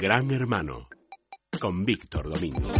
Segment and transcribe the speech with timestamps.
[0.00, 0.88] Gran Hermano
[1.60, 2.72] con Víctor Domingo.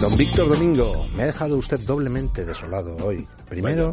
[0.00, 3.28] Don Víctor Domingo, me ha dejado usted doblemente desolado hoy.
[3.48, 3.92] Primero,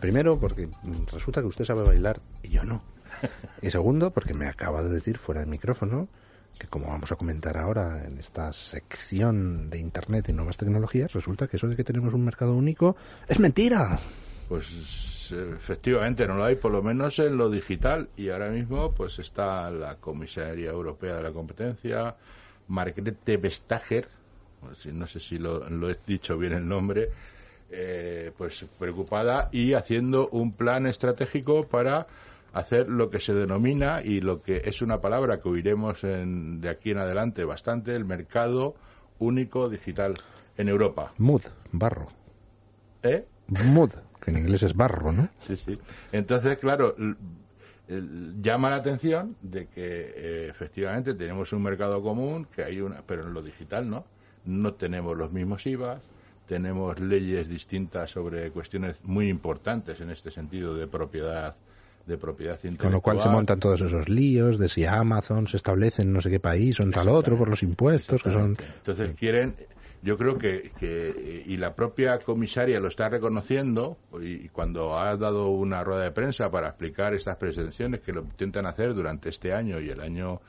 [0.00, 0.70] primero porque
[1.12, 2.82] resulta que usted sabe bailar y yo no.
[3.60, 6.08] Y segundo, porque me acaba de decir fuera del micrófono
[6.58, 11.48] que como vamos a comentar ahora en esta sección de Internet y nuevas tecnologías, resulta
[11.48, 12.96] que eso de que tenemos un mercado único
[13.28, 13.98] es mentira.
[14.48, 18.08] Pues efectivamente no lo hay, por lo menos en lo digital.
[18.16, 22.14] Y ahora mismo pues está la Comisaría Europea de la Competencia,
[22.68, 24.08] Margrethe Vestager,
[24.92, 27.10] no sé si lo, he dicho bien el nombre,
[27.70, 32.06] eh, pues preocupada y haciendo un plan estratégico para
[32.54, 36.92] hacer lo que se denomina y lo que es una palabra que oiremos de aquí
[36.92, 38.76] en adelante bastante, el mercado
[39.18, 40.16] único digital
[40.56, 41.12] en Europa.
[41.18, 42.08] MUD, barro.
[43.02, 43.26] ¿Eh?
[43.48, 45.28] MUD, que en inglés es barro, ¿no?
[45.38, 45.78] Sí, sí.
[46.12, 46.94] Entonces, claro,
[47.88, 53.26] llama la atención de que eh, efectivamente tenemos un mercado común, que hay una, pero
[53.26, 54.04] en lo digital no.
[54.44, 56.00] No tenemos los mismos IVA,
[56.46, 61.56] tenemos leyes distintas sobre cuestiones muy importantes en este sentido de propiedad
[62.06, 62.86] de propiedad intelectual.
[62.86, 66.20] Con lo cual se montan todos esos líos de si Amazon se establece en no
[66.20, 68.56] sé qué país o en tal otro por los impuestos que son.
[68.78, 69.56] Entonces quieren,
[70.02, 75.48] yo creo que, que, y la propia comisaria lo está reconociendo y cuando ha dado
[75.48, 79.80] una rueda de prensa para explicar estas pretensiones que lo intentan hacer durante este año
[79.80, 80.40] y el año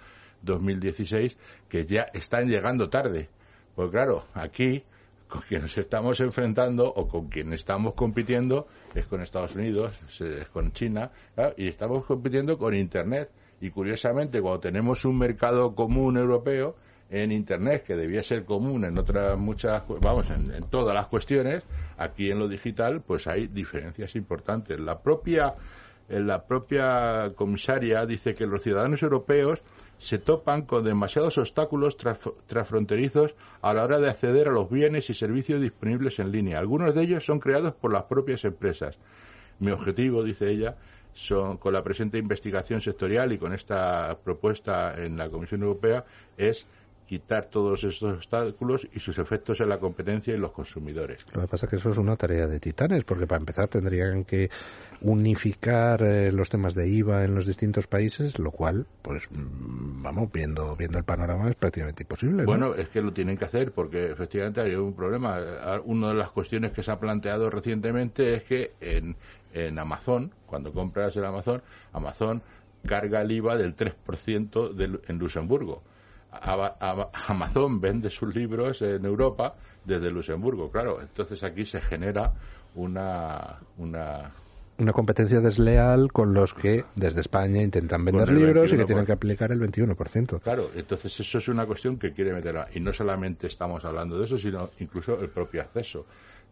[0.42, 1.38] 2016
[1.70, 3.30] que ya están llegando tarde.
[3.76, 4.84] Pues claro, aquí
[5.28, 10.48] con quien nos estamos enfrentando o con quien estamos compitiendo es con Estados Unidos, es
[10.50, 11.12] con China,
[11.58, 13.30] y estamos compitiendo con Internet.
[13.62, 16.76] Y curiosamente, cuando tenemos un mercado común europeo
[17.10, 21.64] en Internet, que debía ser común en otras muchas, vamos, en, todas las cuestiones,
[21.98, 24.80] aquí en lo digital, pues hay diferencias importantes.
[24.80, 25.54] La propia,
[26.10, 29.62] la propia comisaria dice que los ciudadanos europeos
[30.00, 31.98] se topan con demasiados obstáculos
[32.48, 36.60] transfronterizos a la hora de acceder a los bienes y servicios disponibles en línea.
[36.60, 38.98] Algunos de ellos son creados por las propias empresas.
[39.60, 40.76] Mi objetivo, dice ella,
[41.14, 46.06] son, con la presente investigación sectorial y con esta propuesta en la Comisión Europea
[46.38, 46.66] es
[47.06, 51.26] quitar todos estos obstáculos y sus efectos en la competencia y los consumidores.
[51.34, 54.26] Lo que pasa es que eso es una tarea de titanes, porque para empezar tendrían
[54.26, 54.50] que
[55.02, 60.32] unificar eh, los temas de IVA en los distintos países, lo cual, pues, mm, vamos,
[60.32, 62.46] viendo, viendo el panorama es prácticamente imposible.
[62.46, 65.38] Bueno, es que lo tienen que hacer, porque efectivamente hay un problema.
[65.84, 69.16] Una de las cuestiones que se ha planteado recientemente es que en,
[69.54, 71.62] en Amazon, cuando compras en Amazon,
[71.94, 72.42] Amazon
[72.88, 75.82] carga el IVA del 3% en Luxemburgo
[76.32, 81.02] Amazon vende sus libros en Europa desde Luxemburgo, claro.
[81.02, 82.34] Entonces aquí se genera
[82.76, 84.32] una, una
[84.78, 89.14] una competencia desleal con los que desde España intentan vender libros y que tienen que
[89.14, 90.42] aplicar el 21%.
[90.42, 92.56] Claro, entonces eso es una cuestión que quiere meter.
[92.74, 96.06] Y no solamente estamos hablando de eso, sino incluso el propio acceso.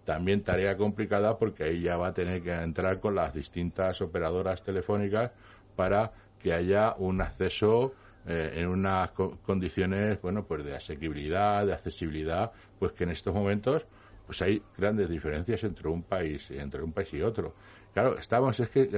[0.06, 4.64] También tarea complicada porque ahí ya va a tener que entrar con las distintas operadoras
[4.64, 5.32] telefónicas
[5.76, 6.12] para
[6.42, 7.94] que haya un acceso
[8.26, 13.88] eh, en unas condiciones, bueno, pues de asequibilidad, de accesibilidad, pues que en estos momentos
[14.26, 17.56] pues hay grandes diferencias entre un país entre un país y otro.
[17.94, 18.90] Claro, estamos es que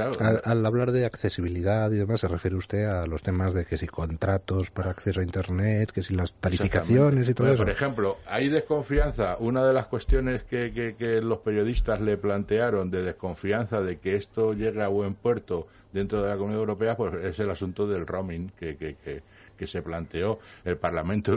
[0.44, 3.88] al, hablar de accesibilidad y demás se refiere usted a los temas de que si
[3.88, 7.63] contratos para acceso a internet, que si las tarificaciones y todo eso.
[7.63, 9.35] Por ejemplo, hay desconfianza.
[9.39, 14.16] Una de las cuestiones que, que, que los periodistas le plantearon de desconfianza de que
[14.16, 18.06] esto llegue a buen puerto dentro de la Comunidad Europea pues es el asunto del
[18.06, 19.23] roaming que, que, que,
[19.66, 20.40] se planteó.
[20.64, 21.32] El Parlamento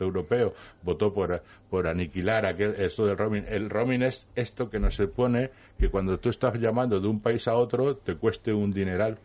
[0.00, 3.44] Europeo votó por, por aniquilar aquel, esto del roaming.
[3.48, 7.46] El roaming es esto que nos supone que cuando tú estás llamando de un país
[7.48, 9.18] a otro te cueste un dineral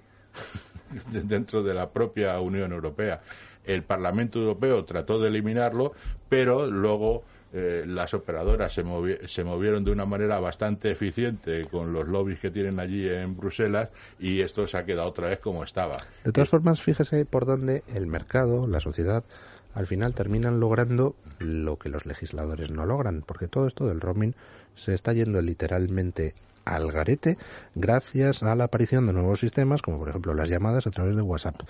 [1.23, 3.21] dentro de la propia Unión Europea.
[3.63, 5.93] El Parlamento Europeo trató de eliminarlo,
[6.29, 8.83] pero luego eh, las operadoras se,
[9.27, 13.89] se, movieron de una manera bastante eficiente con los lobbies que tienen allí en Bruselas
[14.19, 15.97] y esto se ha quedado otra vez como estaba.
[16.25, 19.23] De todas formas, fíjese por dónde el mercado, la sociedad,
[19.73, 24.33] al final terminan logrando lo que los legisladores no logran, porque todo esto del roaming
[24.75, 26.33] se está yendo literalmente
[26.75, 27.37] al garete
[27.75, 31.21] gracias a la aparición de nuevos sistemas como por ejemplo las llamadas a través de
[31.21, 31.61] WhatsApp,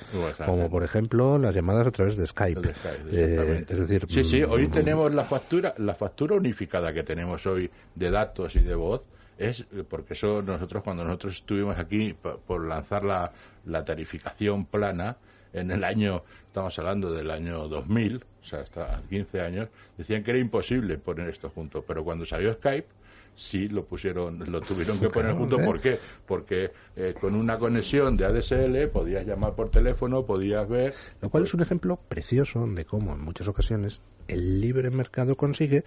[0.46, 2.74] como por ejemplo las llamadas a través de Skype,
[3.12, 7.46] eh, es decir sí sí hoy mm, tenemos la factura la factura unificada que tenemos
[7.46, 9.04] hoy de datos y de voz
[9.38, 13.32] es porque eso nosotros cuando nosotros estuvimos aquí por lanzar la,
[13.66, 15.18] la tarificación plana
[15.54, 20.32] en el año, estamos hablando del año 2000, o sea, hasta 15 años, decían que
[20.32, 21.84] era imposible poner esto junto.
[21.84, 22.88] Pero cuando salió Skype,
[23.38, 25.58] sí lo pusieron, lo tuvieron que poner junto.
[25.58, 26.00] ¿Por qué?
[26.26, 30.94] Porque eh, con una conexión de ADSL podías llamar por teléfono, podías ver.
[31.22, 35.84] Lo cual es un ejemplo precioso de cómo en muchas ocasiones el libre mercado consigue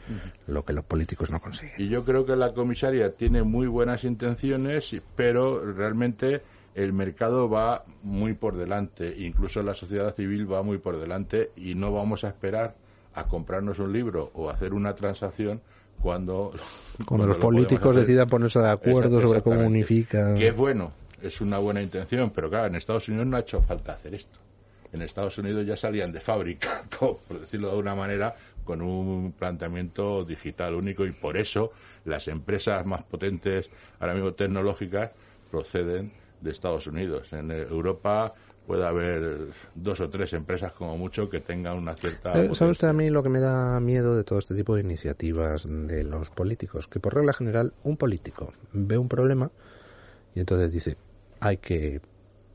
[0.47, 1.75] lo que los políticos no consiguen.
[1.77, 6.41] Y yo creo que la comisaria tiene muy buenas intenciones, pero realmente
[6.75, 11.75] el mercado va muy por delante, incluso la sociedad civil va muy por delante y
[11.75, 12.77] no vamos a esperar
[13.13, 15.61] a comprarnos un libro o hacer una transacción
[16.01, 16.53] cuando,
[17.09, 20.35] los políticos decidan ponerse de acuerdo sobre cómo unifican.
[20.35, 20.93] Que es bueno,
[21.23, 24.39] es una buena intención, pero claro, en Estados Unidos no ha hecho falta hacer esto.
[24.93, 30.25] En Estados Unidos ya salían de fábrica, por decirlo de una manera, con un planteamiento
[30.25, 31.73] digital único y por eso
[32.05, 33.71] las empresas más potentes,
[34.01, 35.11] ahora mismo tecnológicas,
[35.51, 37.33] proceden de Estados Unidos.
[37.33, 38.35] En Europa
[38.67, 42.33] puede haber dos o tres empresas como mucho que tengan una cierta...
[42.39, 44.83] Eh, ¿Sabe usted a mí lo que me da miedo de todo este tipo de
[44.83, 46.87] iniciativas de los políticos?
[46.87, 49.51] Que por regla general un político ve un problema
[50.35, 50.97] y entonces dice,
[51.41, 52.01] hay que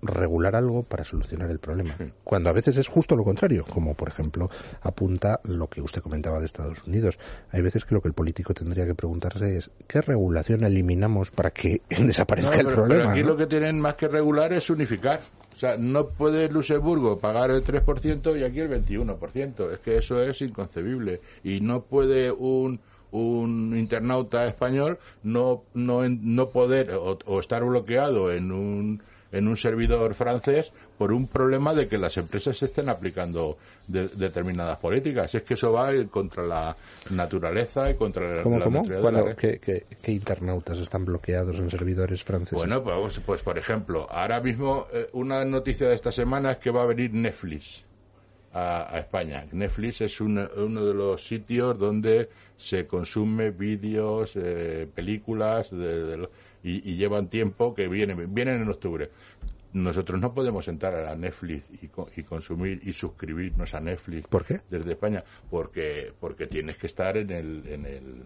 [0.05, 1.95] regular algo para solucionar el problema.
[2.23, 4.49] Cuando a veces es justo lo contrario, como por ejemplo
[4.81, 7.17] apunta lo que usted comentaba de Estados Unidos.
[7.51, 11.51] Hay veces que lo que el político tendría que preguntarse es ¿qué regulación eliminamos para
[11.51, 12.87] que desaparezca el problema?
[12.87, 15.19] Pero aquí lo que tienen más que regular es unificar.
[15.55, 19.71] O sea, no puede Luxemburgo pagar el 3% y aquí el 21%.
[19.71, 21.21] Es que eso es inconcebible.
[21.43, 22.79] Y no puede un
[23.11, 30.15] un internauta español no no no poder o estar bloqueado en un en un servidor
[30.15, 33.57] francés por un problema de que las empresas estén aplicando
[33.87, 35.33] determinadas políticas.
[35.35, 36.75] Es que eso va contra la
[37.09, 38.83] naturaleza y contra ¿Cómo, la cómo?
[38.83, 42.57] Bueno, ¿qué, qué, internautas están bloqueados en servidores franceses?
[42.57, 46.71] Bueno, pues, pues por ejemplo, ahora mismo eh, una noticia de esta semana es que
[46.71, 47.85] va a venir Netflix.
[48.57, 49.45] A, España.
[49.51, 56.29] Netflix es uno de los sitios donde se consume vídeos, eh, películas de,
[56.65, 59.09] y, llevan tiempo que vienen, vienen en octubre.
[59.75, 64.61] Nosotros no podemos entrar a la Netflix y, consumir y suscribirnos a Netflix ¿Por qué?
[64.69, 68.23] desde España porque porque tienes que estar en el en el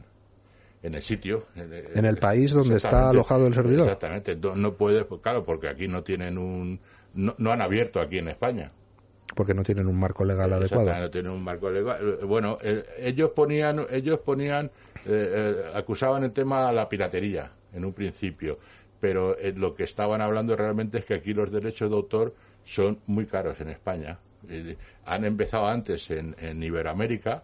[0.83, 5.21] en el sitio en el país donde está alojado el servidor exactamente no puedes pues,
[5.21, 6.79] claro porque aquí no tienen un
[7.15, 8.71] no, han abierto aquí en España
[9.35, 10.91] porque no tienen un marco legal adecuado.
[10.91, 12.17] No tienen un marco legal.
[12.25, 14.71] Bueno, eh, ellos ponían, ellos ponían, eh,
[15.05, 18.57] eh, acusaban el tema a la piratería en un principio,
[18.99, 22.35] pero eh, lo que estaban hablando realmente es que aquí los derechos de autor
[22.65, 24.19] son muy caros en España.
[25.05, 27.43] Han empezado antes en, en, Iberoamérica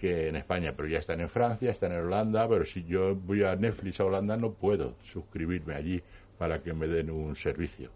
[0.00, 3.44] que en España, pero ya están en Francia, están en Holanda, pero si yo voy
[3.44, 6.02] a Netflix a Holanda no puedo suscribirme allí
[6.38, 7.90] para que me den un servicio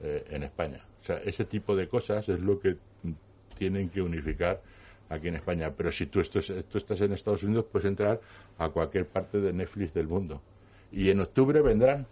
[0.00, 0.84] eh, en España.
[1.02, 2.76] O sea, ese tipo de cosas es lo que
[3.56, 4.60] tienen que unificar
[5.08, 5.72] aquí en España.
[5.76, 8.20] Pero si tú, estás, tú estás en Estados Unidos, puedes entrar
[8.58, 10.40] a cualquier parte de Netflix del mundo
[10.90, 12.06] y en octubre vendrán,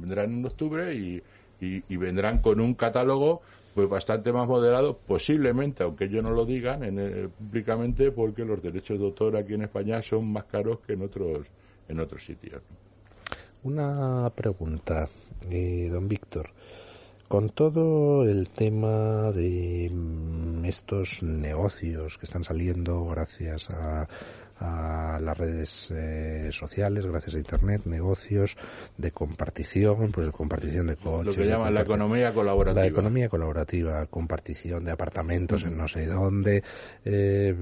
[0.00, 1.22] vendrán en octubre y,
[1.60, 3.42] y, vendrán con un catálogo
[3.74, 8.98] pues bastante más moderado, posiblemente, aunque ellos no lo digan en públicamente, porque los derechos
[8.98, 11.46] de autor aquí en España son más caros que en otros
[11.88, 12.62] en otros sitios.
[13.62, 15.08] Una pregunta,
[15.50, 16.50] eh, don Víctor.
[17.26, 24.08] Con todo el tema de mm, estos negocios que están saliendo gracias a
[24.60, 28.56] a las redes eh, sociales, gracias a Internet, negocios
[28.96, 31.36] de compartición, pues de compartición de coches.
[31.36, 32.82] Lo que llaman la economía colaborativa.
[32.82, 36.62] La economía colaborativa, compartición de apartamentos en no sé dónde.
[37.04, 37.54] Eh,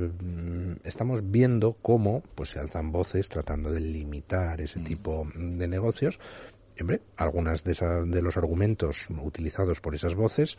[0.85, 6.19] estamos viendo cómo pues se alzan voces tratando de limitar ese tipo de negocios.
[6.81, 7.75] hombre, algunas de,
[8.07, 10.57] de los argumentos utilizados por esas voces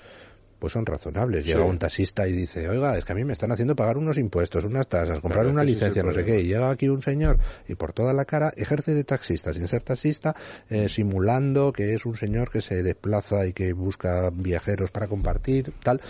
[0.59, 1.45] pues son razonables.
[1.45, 4.17] Llega un taxista y dice, oiga, es que a mí me están haciendo pagar unos
[4.17, 6.39] impuestos, unas tasas, comprar una licencia, no sé qué.
[6.41, 9.83] Y llega aquí un señor y por toda la cara ejerce de taxista, sin ser
[9.83, 10.35] taxista,
[10.69, 15.73] eh, simulando que es un señor que se desplaza y que busca viajeros para compartir,
[15.83, 16.01] tal.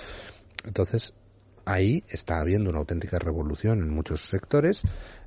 [0.66, 1.14] Entonces,
[1.66, 4.84] ahí está habiendo una auténtica revolución en muchos sectores,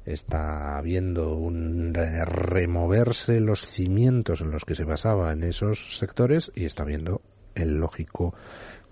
[0.06, 6.64] está habiendo un removerse los cimientos en los que se basaba en esos sectores y
[6.64, 7.20] está habiendo
[7.54, 8.34] el lógico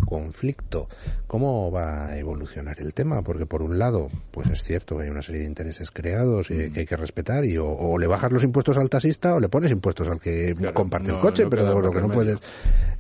[0.06, 0.88] conflicto.
[1.26, 3.22] ¿Cómo va a evolucionar el tema?
[3.22, 6.70] Porque por un lado, pues es cierto que hay una serie de intereses creados y
[6.70, 9.70] que hay que respetar y o, le bajas los impuestos al taxista o le pones
[9.72, 12.38] impuestos al que comparte el coche, pero lo que no puedes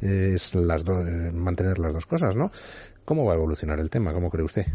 [0.00, 2.50] es las eh, mantener las dos cosas, ¿no?
[3.04, 4.12] ¿Cómo va a evolucionar el tema?
[4.12, 4.66] ¿Cómo cree usted?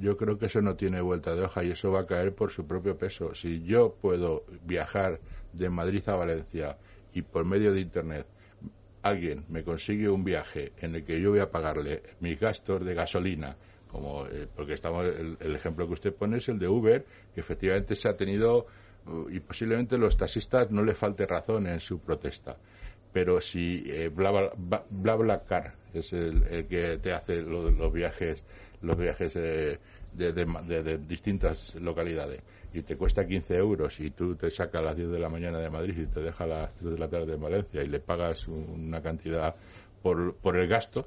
[0.00, 2.52] yo creo que eso no tiene vuelta de hoja y eso va a caer por
[2.52, 3.34] su propio peso.
[3.34, 5.18] Si yo puedo viajar
[5.54, 6.76] de Madrid a Valencia
[7.14, 8.26] y por medio de Internet
[9.02, 12.94] alguien me consigue un viaje en el que yo voy a pagarle mis gastos de
[12.94, 13.56] gasolina,
[13.88, 17.04] como eh, porque estamos el, ejemplo que usted pone es el de Uber,
[17.34, 18.66] que efectivamente se ha tenido
[19.06, 22.56] uh, y posiblemente los taxistas no le falte razón en su protesta.
[23.12, 28.44] Pero si eh, BlaBlaCar es el, que te hace los viajes,
[28.82, 29.34] los viajes
[30.12, 34.96] de, de distintas localidades y te cuesta 15 euros y tú te sacas a las
[34.96, 37.34] 10 de la mañana de Madrid y te deja a las 3 de la tarde
[37.34, 39.54] en Valencia y le pagas una cantidad
[40.02, 41.06] por, por el gasto,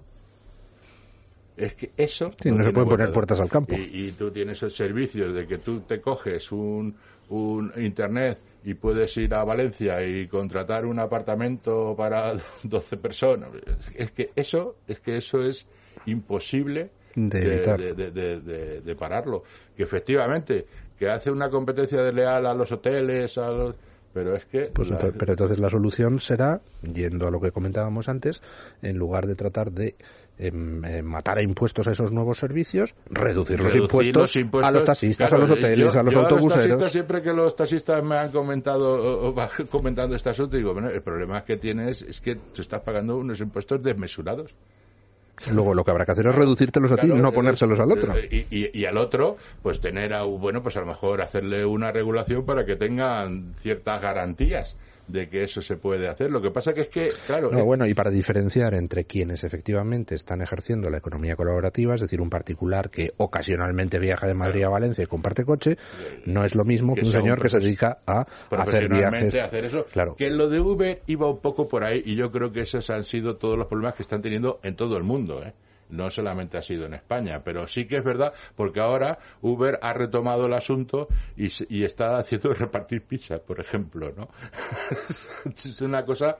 [1.56, 2.32] es que eso...
[2.42, 3.76] Sí, no, se puede poner puertas al campo.
[3.76, 6.96] Y, tú tienes el servicio de que tú te coges un,
[7.30, 12.34] un internet y puedes ir a Valencia y contratar un apartamento para
[12.64, 13.52] 12 personas.
[13.96, 15.66] Es que eso es que eso es
[16.06, 19.44] imposible de, de, de, pararlo.
[19.76, 20.66] Que efectivamente
[20.98, 23.76] que hace una competencia desleal a los hoteles, a los
[24.14, 28.42] pero es que pues pero entonces la solución será yendo a lo que comentábamos antes
[28.82, 29.96] en lugar de tratar de
[30.38, 35.34] em, em, matar a impuestos a esos nuevos servicios reducir, los, impuestos a los taxistas
[35.34, 36.92] a los hoteles a los autobuseros.
[36.92, 39.36] siempre que los taxistas me han comentado o,
[39.72, 43.40] comentando este asunto digo bueno el problema que tienes es que tú estás pagando unos
[43.40, 44.54] impuestos desmesurados
[45.52, 48.14] Luego lo que habrá que hacer es reducírtelos a ti, no ponérselos al otro.
[48.18, 52.46] Y, y, al otro, pues tener, a, bueno, pues a lo mejor hacerle una regulación
[52.46, 54.76] para que tengan ciertas garantías
[55.08, 56.32] de que eso se puede hacer.
[56.32, 57.52] Lo que pasa que es que, claro...
[57.52, 62.22] No, bueno, y para diferenciar entre quienes efectivamente están ejerciendo la economía colaborativa, es decir,
[62.22, 65.78] un particular que ocasionalmente viaja de Madrid a Valencia y comparte coche,
[66.26, 69.36] no es lo mismo que, un señor que se dedica a hacer viajes.
[69.36, 69.86] hacer eso.
[69.92, 70.16] Claro.
[70.16, 73.04] Que lo de Uber iba un poco por ahí y yo creo que esos han
[73.04, 75.54] sido todos los problemas que están teniendo en todo el mundo, ¿eh?
[75.94, 79.94] No solamente ha sido en España, pero sí que es verdad porque ahora Uber ha
[79.94, 84.30] retomado el asunto y, está haciendo repartir pizza, por ejemplo, ¿no?
[84.92, 86.38] es una cosa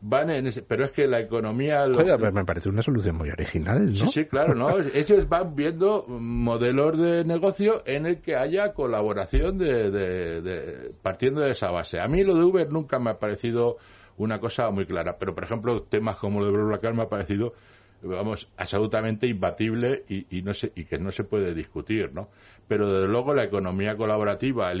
[0.00, 3.94] van en ese, pero es que la economía me parece una solución muy original ¿no?
[3.94, 9.58] sí sí claro no ellos van viendo modelos de negocio en el que haya colaboración
[9.58, 13.78] de, de, partiendo de esa base a mí lo de Uber nunca me ha parecido
[14.18, 17.54] una cosa muy clara pero por ejemplo temas como lo de BlaBlaCar me ha parecido
[18.02, 22.28] vamos, absolutamente imbatible y, no y que no se puede discutir, ¿no?
[22.66, 24.72] Pero desde luego la economía colaborativa,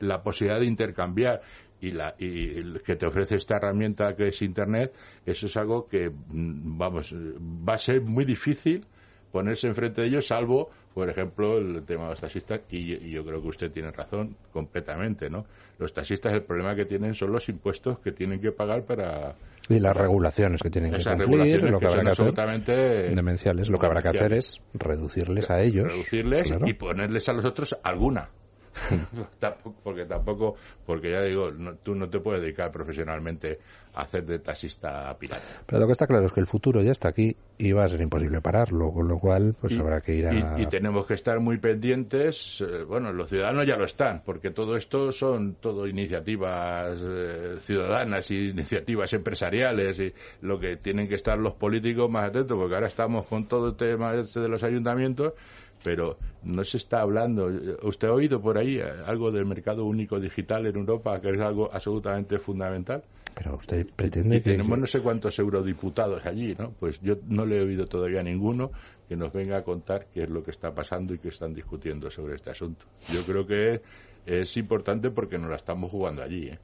[0.00, 1.40] la posibilidad de intercambiar
[1.80, 4.92] y, la, y que te ofrece esta herramienta que es Internet,
[5.26, 8.86] eso es algo que, mm, vamos, va a ser muy difícil
[9.32, 13.40] ponerse enfrente de ellos, salvo, por ejemplo, el tema de los taxistas, y, yo creo
[13.40, 15.46] que usted tiene razón completamente, ¿no?
[15.78, 19.34] Los taxistas el problema que tienen son los impuestos que tienen que pagar para...
[19.68, 23.86] Y las regulaciones que tienen que cumplir, lo que, habrá que hacer, demenciales, lo que
[23.86, 25.90] habrá que hacer es reducirles a ellos.
[25.90, 28.28] Reducirles y ponerles a los otros alguna.
[29.84, 31.50] porque tampoco, porque ya digo,
[31.82, 33.58] tú no te puedes dedicar profesionalmente
[33.94, 35.42] a hacer de taxista pirata.
[35.66, 37.88] Pero lo que está claro es que el futuro ya está aquí y va a
[37.88, 40.60] ser imposible pararlo, con lo cual pues habrá que ir a...
[40.60, 44.76] Y, tenemos que estar muy pendientes, eh, bueno, los ciudadanos ya lo están, porque todo
[44.76, 51.38] esto son todo iniciativas eh, ciudadanas y iniciativas empresariales y lo que tienen que estar
[51.38, 55.34] los políticos más atentos, porque ahora estamos con todo el tema este de los ayuntamientos
[55.82, 57.50] pero no se está hablando.
[57.82, 61.70] ¿Usted ha oído por ahí algo del mercado único digital en Europa, que es algo
[61.72, 63.02] absolutamente fundamental?
[63.34, 66.72] Pero usted pretende y, tenemos no sé cuántos eurodiputados allí, ¿no?
[66.78, 68.70] Pues yo no le he oído todavía ninguno
[69.08, 72.10] que nos venga a contar qué es lo que está pasando y qué están discutiendo
[72.10, 72.84] sobre este asunto.
[73.12, 73.80] Yo creo que
[74.26, 76.58] es importante porque nos la estamos jugando allí, ¿eh?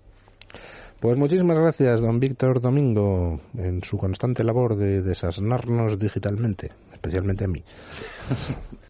[1.01, 7.49] Pues muchísimas gracias, don Víctor Domingo, en su constante labor de desasnarnos digitalmente, especialmente a
[7.49, 7.63] mí.